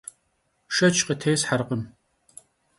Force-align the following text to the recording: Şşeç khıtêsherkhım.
Şşeç 0.73 0.97
khıtêsherkhım. 1.05 1.81